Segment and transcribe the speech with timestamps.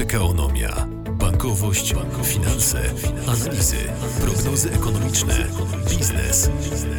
[0.00, 0.86] Pekaonomia.
[1.12, 1.94] Bankowość,
[2.24, 2.80] finanse,
[3.26, 3.76] analizy,
[4.20, 5.34] prognozy ekonomiczne,
[5.90, 6.50] biznes,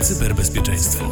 [0.01, 1.05] cyberbezpieczeństwo.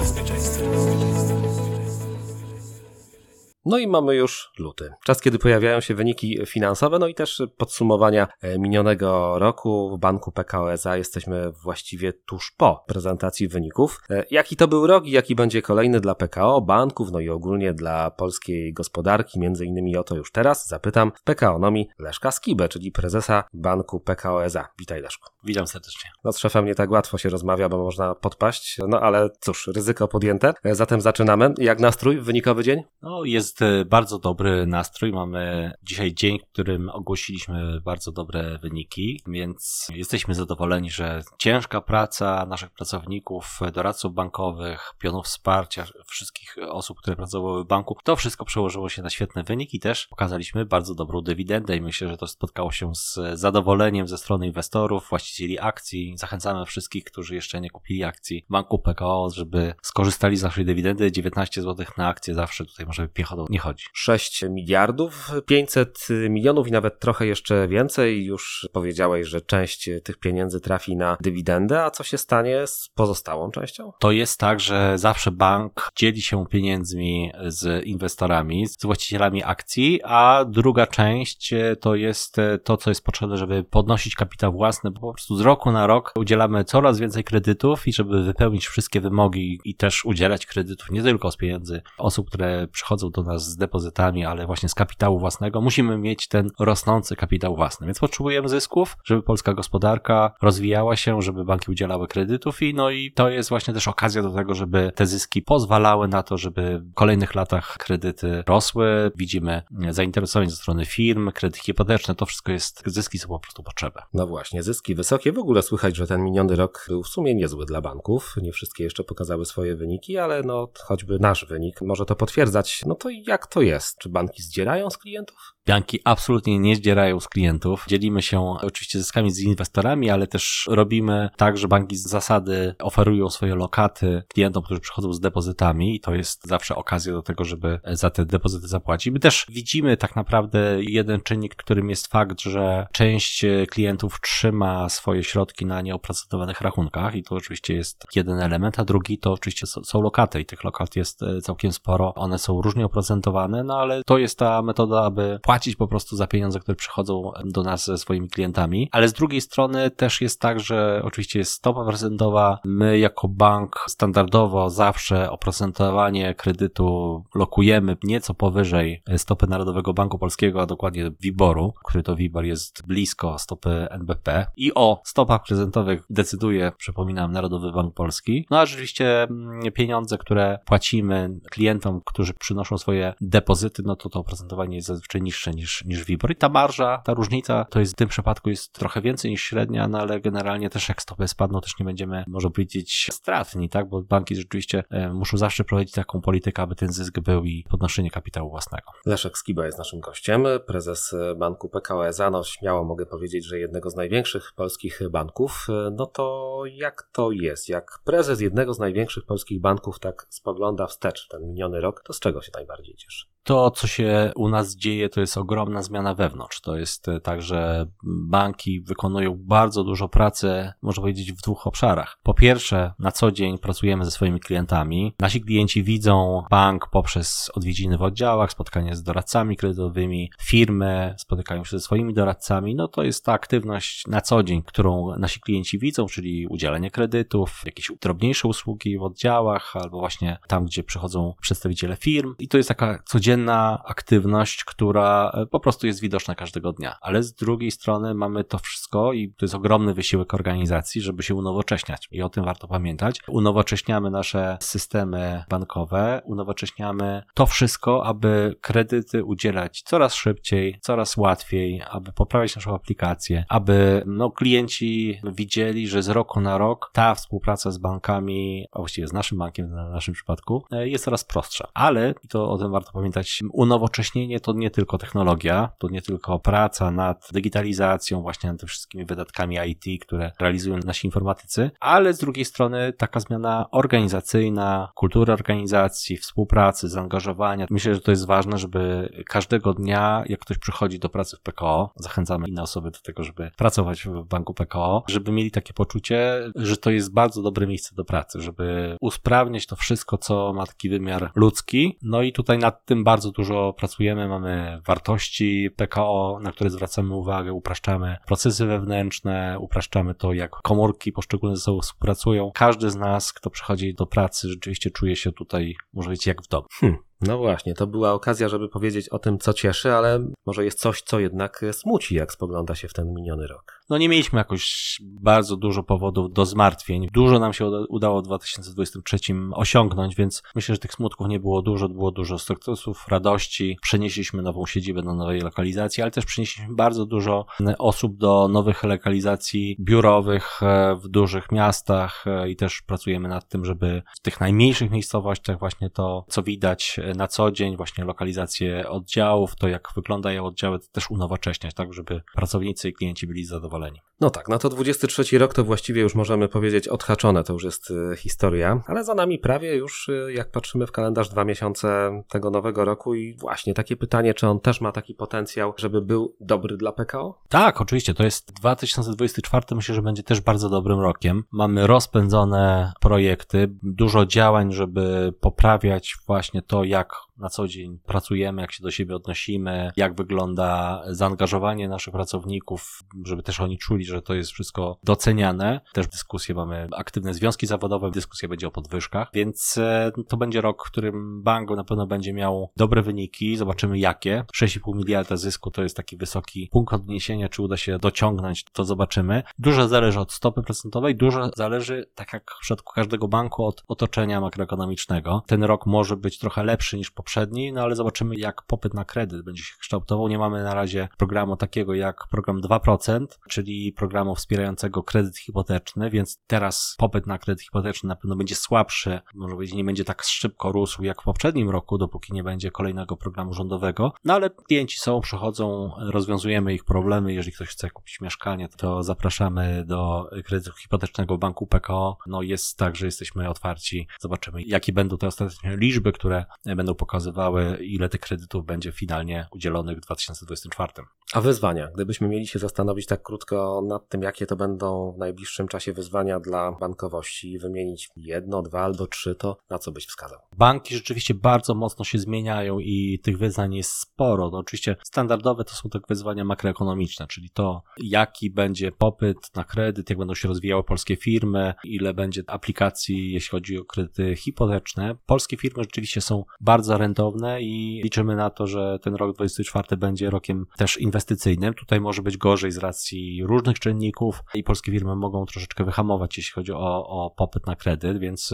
[3.69, 4.93] No i mamy już luty.
[5.05, 10.31] Czas, kiedy pojawiają się wyniki finansowe, no i też podsumowania e, minionego roku w banku
[10.31, 10.97] PKO SA.
[10.97, 14.01] Jesteśmy właściwie tuż po prezentacji wyników.
[14.09, 17.73] E, jaki to był rok i jaki będzie kolejny dla PKO, banków, no i ogólnie
[17.73, 22.91] dla polskiej gospodarki, między innymi o to już teraz zapytam w PKOnomii Leszka Skibę, czyli
[22.91, 24.67] prezesa banku PKO SA.
[24.79, 25.29] Witaj Leszku.
[25.43, 26.09] Witam serdecznie.
[26.23, 30.07] No z szefem nie tak łatwo się rozmawia, bo można podpaść, no ale cóż, ryzyko
[30.07, 30.53] podjęte.
[30.63, 31.53] E, zatem zaczynamy.
[31.57, 32.83] Jak nastrój, wynikowy dzień?
[33.01, 35.11] No jest e, bardzo dobry nastrój.
[35.11, 42.45] Mamy dzisiaj dzień, w którym ogłosiliśmy bardzo dobre wyniki, więc jesteśmy zadowoleni, że ciężka praca
[42.45, 48.89] naszych pracowników, doradców bankowych, pionów wsparcia, wszystkich osób, które pracowały w banku, to wszystko przełożyło
[48.89, 52.71] się na świetny wynik i też pokazaliśmy bardzo dobrą dywidendę i myślę, że to spotkało
[52.71, 55.28] się z zadowoleniem ze strony inwestorów, właścicieli
[55.59, 56.13] akcji.
[56.17, 61.11] Zachęcamy wszystkich, którzy jeszcze nie kupili akcji banku PKO, żeby skorzystali z naszej dywidendy.
[61.11, 63.85] 19 zł na akcję zawsze tutaj może piechotą nie chodzi.
[63.93, 68.25] 6 miliardów, 500 milionów i nawet trochę jeszcze więcej.
[68.25, 73.51] Już powiedziałeś, że część tych pieniędzy trafi na dywidendę, a co się stanie z pozostałą
[73.51, 73.91] częścią?
[73.99, 80.45] To jest tak, że zawsze bank dzieli się pieniędzmi z inwestorami, z właścicielami akcji, a
[80.47, 85.41] druga część to jest to, co jest potrzebne, żeby podnosić kapitał własny, bo prostu z
[85.41, 90.45] roku na rok udzielamy coraz więcej kredytów i żeby wypełnić wszystkie wymogi i też udzielać
[90.45, 94.75] kredytów nie tylko z pieniędzy osób, które przychodzą do nas z depozytami, ale właśnie z
[94.75, 97.87] kapitału własnego, musimy mieć ten rosnący kapitał własny.
[97.87, 103.11] Więc potrzebujemy zysków, żeby polska gospodarka rozwijała się, żeby banki udzielały kredytów i no i
[103.11, 106.93] to jest właśnie też okazja do tego, żeby te zyski pozwalały na to, żeby w
[106.93, 109.11] kolejnych latach kredyty rosły.
[109.15, 114.01] Widzimy zainteresowanie ze strony firm, kredyty hipoteczne, to wszystko jest, zyski są po prostu potrzebne.
[114.13, 115.08] No właśnie, zyski wysokie.
[115.17, 118.35] W ogóle słychać, że ten miniony rok był w sumie niezły dla banków.
[118.41, 122.83] Nie wszystkie jeszcze pokazały swoje wyniki, ale no choćby nasz wynik może to potwierdzać.
[122.85, 123.97] No to jak to jest?
[123.97, 125.37] Czy banki zdzierają z klientów?
[125.69, 127.85] Banki absolutnie nie zdzierają z klientów.
[127.87, 133.29] Dzielimy się oczywiście zyskami z inwestorami, ale też robimy tak, że banki z zasady oferują
[133.29, 137.79] swoje lokaty klientom, którzy przychodzą z depozytami i to jest zawsze okazja do tego, żeby
[137.85, 139.13] za te depozyty zapłacić.
[139.13, 145.23] My też widzimy tak naprawdę jeden czynnik, którym jest fakt, że część klientów trzyma swoje
[145.23, 150.01] środki na nieoprocentowanych rachunkach i to oczywiście jest jeden element, a drugi to oczywiście są
[150.01, 152.13] lokaty i tych lokat jest całkiem sporo.
[152.15, 156.27] One są różnie oprocentowane, no ale to jest ta metoda, aby płacić po prostu za
[156.27, 158.89] pieniądze, które przychodzą do nas ze swoimi klientami.
[158.91, 162.59] Ale z drugiej strony też jest tak, że oczywiście jest stopa procentowa.
[162.65, 170.65] My jako bank standardowo zawsze oprocentowanie kredytu lokujemy nieco powyżej stopy Narodowego Banku Polskiego, a
[170.65, 174.45] dokładnie WIBOR-u, który to WIBOR jest blisko stopy NBP.
[174.57, 178.45] I o stopach procentowych decyduje, przypominam, Narodowy Bank Polski.
[178.51, 184.19] No a rzeczywiście mm, pieniądze, które płacimy klientom, którzy przynoszą swoje depozyty, no to to
[184.19, 186.31] oprocentowanie jest zazwyczaj niższe niż, niż WIBOR.
[186.31, 189.87] I ta marża, ta różnica, to jest w tym przypadku jest trochę więcej niż średnia,
[189.87, 193.89] no ale generalnie też jak stopy spadną, też nie będziemy, może powiedzieć, stratni, tak?
[193.89, 198.11] Bo banki rzeczywiście e, muszą zawsze prowadzić taką politykę, aby ten zysk był i podnoszenie
[198.11, 198.91] kapitału własnego.
[199.05, 202.29] Leszek Skiba jest naszym gościem, prezes banku PKO SA.
[202.29, 205.67] No śmiało mogę powiedzieć, że jednego z największych polskich banków.
[205.91, 207.69] No to jak to jest?
[207.69, 212.19] Jak prezes jednego z największych polskich banków tak spogląda wstecz ten miniony rok, to z
[212.19, 213.25] czego się najbardziej cieszy?
[213.49, 216.61] To, co się u nas dzieje, to jest ogromna zmiana wewnątrz.
[216.61, 222.19] To jest tak, że banki wykonują bardzo dużo pracy, można powiedzieć, w dwóch obszarach.
[222.23, 225.15] Po pierwsze, na co dzień pracujemy ze swoimi klientami.
[225.19, 231.77] Nasi klienci widzą bank poprzez odwiedziny w oddziałach, spotkanie z doradcami kredytowymi, firmy spotykają się
[231.77, 232.75] ze swoimi doradcami.
[232.75, 237.61] No to jest ta aktywność na co dzień, którą nasi klienci widzą, czyli udzielenie kredytów,
[237.65, 242.35] jakieś drobniejsze usługi w oddziałach, albo właśnie tam, gdzie przychodzą przedstawiciele firm.
[242.39, 243.38] I to jest taka codzienna
[243.85, 246.95] aktywność, która po prostu jest widoczna każdego dnia.
[247.01, 251.35] Ale z drugiej strony mamy to wszystko i to jest ogromny wysiłek organizacji, żeby się
[251.35, 252.07] unowocześniać.
[252.11, 253.19] I o tym warto pamiętać.
[253.27, 262.11] Unowocześniamy nasze systemy bankowe, unowocześniamy to wszystko, aby kredyty udzielać coraz szybciej, coraz łatwiej, aby
[262.11, 267.77] poprawiać naszą aplikację, aby no, klienci widzieli, że z roku na rok ta współpraca z
[267.77, 271.67] bankami, a właściwie z naszym bankiem w naszym przypadku, jest coraz prostsza.
[271.73, 273.18] Ale, i to o tym warto pamiętać,
[273.53, 279.57] unowocześnienie to nie tylko technologia, to nie tylko praca nad digitalizacją, właśnie nad wszystkimi wydatkami
[279.67, 286.89] IT, które realizują nasi informatycy, ale z drugiej strony taka zmiana organizacyjna, kultury organizacji, współpracy,
[286.89, 287.65] zaangażowania.
[287.69, 291.93] Myślę, że to jest ważne, żeby każdego dnia, jak ktoś przychodzi do pracy w PKO,
[291.95, 296.77] zachęcamy inne osoby do tego, żeby pracować w banku PKO, żeby mieli takie poczucie, że
[296.77, 301.31] to jest bardzo dobre miejsce do pracy, żeby usprawniać to wszystko, co ma taki wymiar
[301.35, 301.97] ludzki.
[302.01, 304.27] No i tutaj nad tym bardzo dużo pracujemy.
[304.27, 311.55] Mamy wartości PKO, na które zwracamy uwagę, upraszczamy procesy wewnętrzne, upraszczamy to, jak komórki poszczególne
[311.55, 312.51] ze sobą współpracują.
[312.53, 316.47] Każdy z nas, kto przychodzi do pracy, rzeczywiście czuje się tutaj, może być jak w
[316.47, 316.67] domu.
[316.71, 317.08] Hmm.
[317.21, 321.01] No właśnie, to była okazja, żeby powiedzieć o tym, co cieszy, ale może jest coś,
[321.01, 323.79] co jednak smuci, jak spogląda się w ten miniony rok.
[323.89, 327.07] No nie mieliśmy jakoś bardzo dużo powodów do zmartwień.
[327.13, 329.17] Dużo nam się udało w 2023
[329.53, 333.77] osiągnąć, więc myślę, że tych smutków nie było dużo, było dużo sukcesów, radości.
[333.81, 337.45] Przenieśliśmy nową siedzibę do nowej lokalizacji, ale też przenieśliśmy bardzo dużo
[337.77, 343.65] osób do nowych lokalizacji biurowych e, w dużych miastach e, i też pracujemy nad tym,
[343.65, 349.55] żeby w tych najmniejszych miejscowościach właśnie to, co widać na co dzień, właśnie lokalizację oddziałów,
[349.55, 354.01] to jak wyglądają oddziały, to też unowocześniać, tak, żeby pracownicy i klienci byli zadowoleni.
[354.21, 357.91] No tak, no to 23 rok to właściwie już możemy powiedzieć odhaczone, to już jest
[357.91, 362.49] y, historia, ale za nami prawie już, y, jak patrzymy w kalendarz, dwa miesiące tego
[362.49, 366.77] nowego roku i właśnie takie pytanie, czy on też ma taki potencjał, żeby był dobry
[366.77, 367.41] dla PKO?
[367.49, 371.43] Tak, oczywiście, to jest 2024, myślę, że będzie też bardzo dobrym rokiem.
[371.51, 378.61] Mamy rozpędzone projekty, dużo działań, żeby poprawiać właśnie to, jak jak na co dzień pracujemy,
[378.61, 384.21] jak się do siebie odnosimy, jak wygląda zaangażowanie naszych pracowników, żeby też oni czuli, że
[384.21, 385.81] to jest wszystko doceniane.
[385.93, 390.87] Też dyskusje mamy aktywne związki zawodowe, dyskusja będzie o podwyżkach, więc e, to będzie rok,
[390.87, 394.45] w którym bank na pewno będzie miał dobre wyniki, zobaczymy jakie.
[394.55, 399.43] 6,5 miliarda zysku to jest taki wysoki punkt odniesienia, czy uda się dociągnąć, to zobaczymy.
[399.59, 404.41] Dużo zależy od stopy procentowej, dużo zależy, tak jak w przypadku każdego banku, od otoczenia
[404.41, 405.43] makroekonomicznego.
[405.47, 409.45] Ten rok może być trochę lepszy niż poprzedni, no ale zobaczymy jak popyt na kredyt
[409.45, 410.27] będzie się kształtował.
[410.27, 416.39] Nie mamy na razie programu takiego jak program 2%, czyli programu wspierającego kredyt hipoteczny, więc
[416.47, 420.71] teraz popyt na kredyt hipoteczny na pewno będzie słabszy, może powiedzieć nie będzie tak szybko
[420.71, 424.13] rósł jak w poprzednim roku, dopóki nie będzie kolejnego programu rządowego.
[424.23, 427.33] No ale klienci są, przychodzą, rozwiązujemy ich problemy.
[427.33, 432.17] Jeżeli ktoś chce kupić mieszkanie, to zapraszamy do kredytu hipotecznego banku PKO.
[432.27, 434.07] No jest tak, że jesteśmy otwarci.
[434.19, 436.45] Zobaczymy, jakie będą te ostateczne liczby, które
[436.79, 440.93] będą pokazywały, ile tych kredytów będzie finalnie udzielonych w 2024.
[441.33, 441.87] A wyzwania?
[441.95, 446.39] Gdybyśmy mieli się zastanowić tak krótko nad tym, jakie to będą w najbliższym czasie wyzwania
[446.39, 450.39] dla bankowości i wymienić jedno, dwa albo trzy, to na co byś wskazał?
[450.57, 454.49] Banki rzeczywiście bardzo mocno się zmieniają i tych wyzwań jest sporo.
[454.49, 460.09] No oczywiście standardowe to są te wyzwania makroekonomiczne, czyli to, jaki będzie popyt na kredyt,
[460.09, 465.15] jak będą się rozwijały polskie firmy, ile będzie aplikacji, jeśli chodzi o kredyty hipoteczne.
[465.25, 470.29] Polskie firmy rzeczywiście są bardzo rentowne i liczymy na to, że ten rok 2024 będzie
[470.29, 471.73] rokiem też inwestycyjnym.
[471.73, 476.53] Tutaj może być gorzej z racji różnych czynników i polskie firmy mogą troszeczkę wyhamować, jeśli
[476.53, 478.53] chodzi o, o popyt na kredyt, więc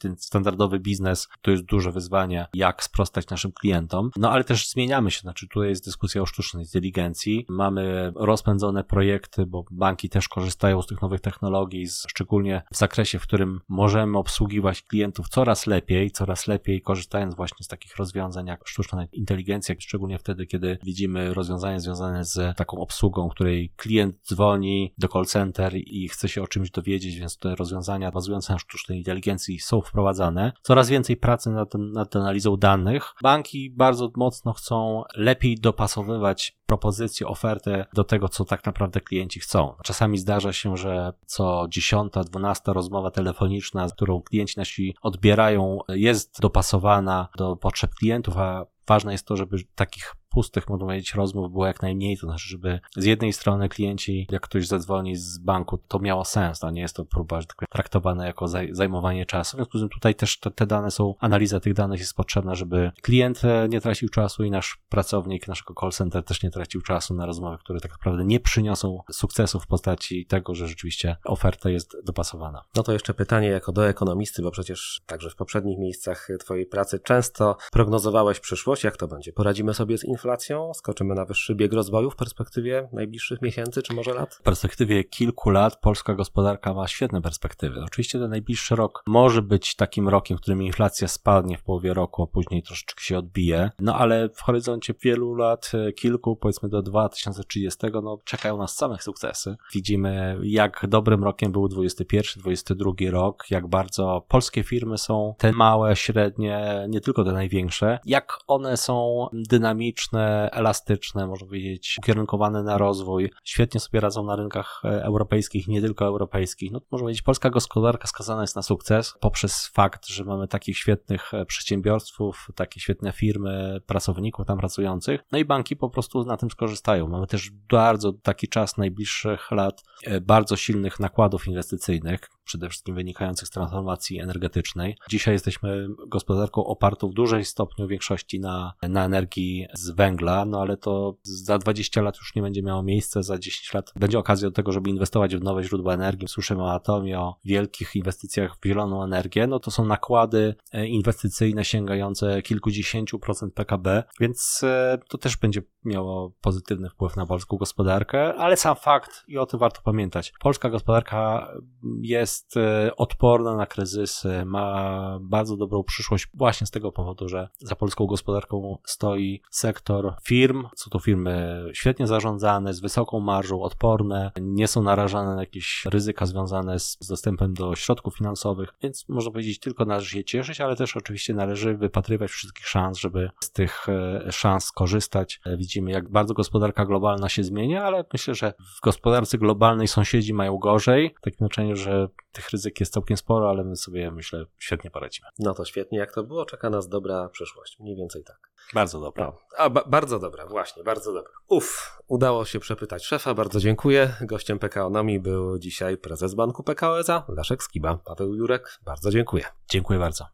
[0.00, 4.10] ten standardowy biznes to jest duże wyzwanie, jak sprostać naszym klientom.
[4.16, 7.46] No ale też zmieniamy się, znaczy tutaj jest dyskusja o sztucznej inteligencji.
[7.48, 13.22] Mamy rozpędzone projekty, bo banki też korzystają z tych nowych technologii, szczególnie w zakresie, w
[13.22, 19.06] którym możemy obsługiwać klientów coraz lepiej, coraz lepiej korzystając właśnie z takich rozwiązań jak sztuczna
[19.12, 25.26] inteligencja, szczególnie wtedy, kiedy widzimy rozwiązania związane z taką obsługą, której klient dzwoni do call
[25.26, 29.80] center i chce się o czymś dowiedzieć, więc te rozwiązania bazujące na sztucznej inteligencji są
[29.80, 30.52] wprowadzane.
[30.62, 33.14] Coraz więcej pracy nad, nad analizą danych.
[33.22, 39.74] Banki bardzo mocno chcą lepiej dopasowywać propozycję, ofertę do tego, co tak naprawdę klienci chcą.
[39.84, 47.28] Czasami zdarza się, że co dziesiąta, dwunasta rozmowa telefoniczna, którą klienci nasi odbierają, jest dopasowana
[47.36, 51.82] do potrzeb klientów, a ważne jest to, żeby takich pustych, można powiedzieć, rozmów było jak
[51.82, 56.24] najmniej, to znaczy, żeby z jednej strony klienci, jak ktoś zadzwoni z banku, to miało
[56.24, 59.56] sens, a nie jest to próba, że tak powiem, traktowane jako zajmowanie czasu.
[59.56, 62.54] W związku z tym tutaj też te, te, dane są, analiza tych danych jest potrzebna,
[62.54, 66.82] żeby klient e, nie tracił czasu i nasz pracownik naszego call center też nie tracił
[66.82, 71.70] czasu na rozmowy, które tak naprawdę nie przyniosą sukcesu w postaci tego, że rzeczywiście oferta
[71.70, 72.62] jest dopasowana.
[72.74, 77.00] No to jeszcze pytanie jako do ekonomisty, bo przecież także w poprzednich miejscach Twojej pracy
[77.00, 78.75] często prognozowałeś przyszłość.
[78.84, 79.32] Jak to będzie?
[79.32, 80.74] Poradzimy sobie z inflacją?
[80.74, 84.34] Skoczymy na wyższy bieg rozwoju w perspektywie najbliższych miesięcy czy może lat?
[84.34, 87.80] W perspektywie kilku lat polska gospodarka ma świetne perspektywy.
[87.84, 92.22] Oczywiście ten najbliższy rok może być takim rokiem, w którym inflacja spadnie w połowie roku,
[92.22, 93.70] a później troszeczkę się odbije.
[93.78, 99.02] No ale w horyzoncie wielu lat, e, kilku, powiedzmy do 2030, no czekają nas samych
[99.02, 99.56] sukcesy.
[99.74, 105.96] Widzimy, jak dobrym rokiem był 21, 22 rok, jak bardzo polskie firmy są te małe,
[105.96, 113.30] średnie, nie tylko te największe, jak one są dynamiczne, elastyczne, można powiedzieć, ukierunkowane na rozwój,
[113.44, 116.72] świetnie sobie radzą na rynkach e, europejskich, nie tylko europejskich.
[116.72, 121.34] No, można powiedzieć, polska gospodarka skazana jest na sukces poprzez fakt, że mamy takich świetnych
[121.34, 126.50] e, przedsiębiorców, takie świetne firmy, pracowników tam pracujących, no i banki po prostu na tym
[126.50, 127.08] skorzystają.
[127.08, 133.48] Mamy też bardzo taki czas najbliższych lat e, bardzo silnych nakładów inwestycyjnych, przede wszystkim wynikających
[133.48, 134.96] z transformacji energetycznej.
[135.08, 140.76] Dzisiaj jesteśmy gospodarką opartą w dużej stopniu większości na, na energii z węgla, no ale
[140.76, 144.54] to za 20 lat już nie będzie miało miejsca, za 10 lat będzie okazja do
[144.54, 146.28] tego, żeby inwestować w nowe źródła energii.
[146.28, 151.64] Słyszymy o atomie, o wielkich inwestycjach w zieloną energię, no to są nakłady e, inwestycyjne
[151.64, 158.34] sięgające kilkudziesięciu procent PKB, więc e, to też będzie miało pozytywny wpływ na polską gospodarkę,
[158.34, 161.52] ale sam fakt, i o tym warto pamiętać, polska gospodarka
[162.00, 167.76] jest e, odporna na kryzysy, ma bardzo dobrą przyszłość właśnie z tego powodu, że za
[167.76, 174.68] polską gospodarką stoi sektor firm, są to firmy świetnie zarządzane, z wysoką marżą, odporne, nie
[174.68, 179.84] są narażane na jakieś ryzyka związane z dostępem do środków finansowych, więc można powiedzieć tylko
[179.84, 184.64] należy się cieszyć, ale też oczywiście należy wypatrywać wszystkich szans, żeby z tych e, szans
[184.64, 185.40] skorzystać.
[185.58, 190.34] Widzimy widzimy, jak bardzo gospodarka globalna się zmienia, ale myślę, że w gospodarce globalnej sąsiedzi
[190.34, 194.46] mają gorzej, w takim znaczeniu, że tych ryzyk jest całkiem sporo, ale my sobie, myślę,
[194.58, 195.28] świetnie poradzimy.
[195.38, 198.50] No to świetnie, jak to było, czeka nas dobra przyszłość, mniej więcej tak.
[198.74, 199.24] Bardzo dobra.
[199.26, 199.38] No.
[199.58, 201.32] A, ba bardzo dobra, właśnie, bardzo dobra.
[201.48, 204.14] Uff, udało się przepytać szefa, bardzo dziękuję.
[204.20, 207.98] Gościem PKOnomii był dzisiaj prezes Banku PKO SA, Leszek Skiba.
[208.04, 209.44] Paweł Jurek, bardzo dziękuję.
[209.70, 210.24] Dziękuję bardzo.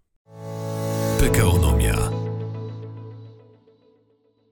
[1.21, 2.22] PKOnomia